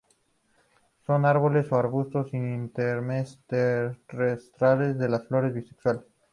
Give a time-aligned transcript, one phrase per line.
[1.05, 6.05] Son árboles o arbustos inermes, terrestres, las flores bisexuales.